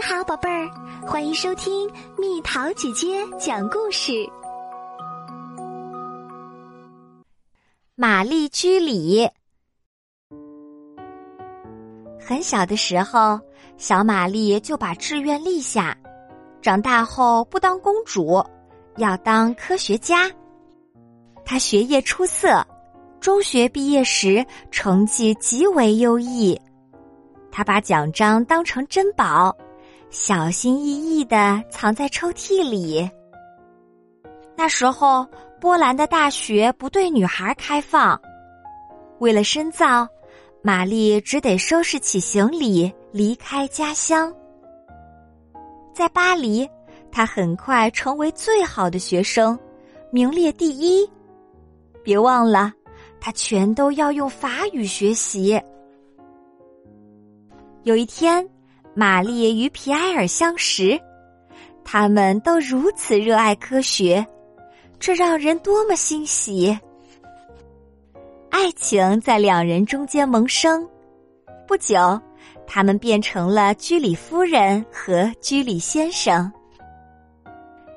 [0.00, 0.66] 你好，宝贝儿，
[1.06, 4.26] 欢迎收听蜜桃姐姐讲故事。
[7.96, 9.28] 玛丽居里
[12.18, 13.38] 很小的时候，
[13.76, 15.94] 小玛丽就把志愿立下，
[16.62, 18.42] 长大后不当公主，
[18.96, 20.30] 要当科学家。
[21.44, 22.66] 她学业出色，
[23.20, 26.58] 中学毕业时成绩极为优异。
[27.52, 29.54] 她把奖章当成珍宝。
[30.10, 33.08] 小心翼翼的藏在抽屉里。
[34.56, 35.24] 那时候，
[35.60, 38.20] 波兰的大学不对女孩开放，
[39.20, 40.06] 为了深造，
[40.62, 44.34] 玛丽只得收拾起行李离开家乡。
[45.94, 46.68] 在巴黎，
[47.12, 49.56] 她很快成为最好的学生，
[50.10, 51.08] 名列第一。
[52.02, 52.72] 别忘了，
[53.20, 55.60] 她全都要用法语学习。
[57.84, 58.44] 有一天。
[58.94, 61.00] 玛丽与皮埃尔相识，
[61.84, 64.24] 他们都如此热爱科学，
[64.98, 66.76] 这让人多么欣喜！
[68.50, 70.86] 爱情在两人中间萌生，
[71.68, 72.20] 不久，
[72.66, 76.52] 他们变成了居里夫人和居里先生。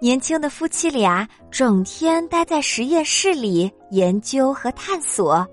[0.00, 5.46] 年轻的夫妻俩整天待在实验室里研究和探索，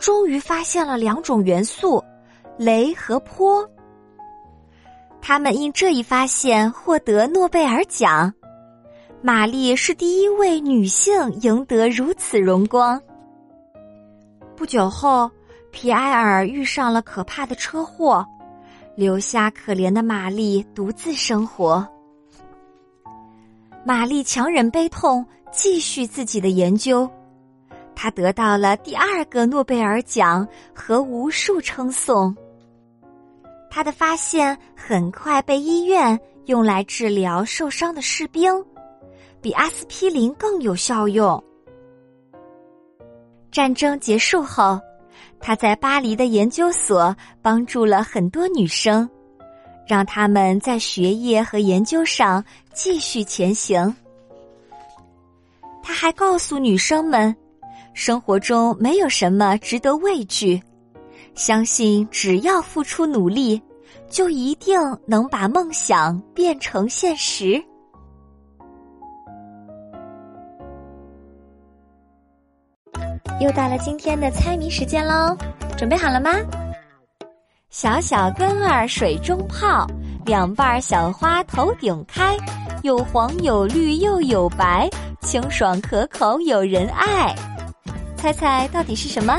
[0.00, 2.02] 终于发现了两种元素：
[2.58, 3.64] 镭和钋。
[5.28, 8.32] 他们因这一发现获得诺贝尔奖，
[9.20, 12.98] 玛丽是第一位女性赢得如此荣光。
[14.56, 15.30] 不久后，
[15.70, 18.24] 皮埃尔遇上了可怕的车祸，
[18.96, 21.86] 留下可怜的玛丽独自生活。
[23.84, 27.06] 玛丽强忍悲痛，继续自己的研究，
[27.94, 32.34] 她得到了第二个诺贝尔奖和无数称颂。
[33.78, 38.52] 他的发现很快被医院用来治疗受伤的士兵，
[39.40, 41.40] 比阿司匹林更有效用。
[43.52, 44.80] 战争结束后，
[45.38, 49.08] 他在巴黎的研究所帮助了很多女生，
[49.86, 52.44] 让他们在学业和研究上
[52.74, 53.94] 继续前行。
[55.84, 57.32] 他还告诉女生们，
[57.94, 60.60] 生活中没有什么值得畏惧。
[61.36, 63.62] 相信只要付出努力，
[64.08, 67.62] 就一定能把梦想变成现实。
[73.40, 75.36] 又到了今天的猜谜时间喽，
[75.76, 76.32] 准备好了吗？
[77.70, 79.86] 小小根儿水中泡，
[80.24, 82.36] 两瓣小花头顶开，
[82.82, 84.88] 有黄有绿又有白，
[85.20, 87.34] 清爽可口有人爱。
[88.16, 89.38] 猜猜到底是什么？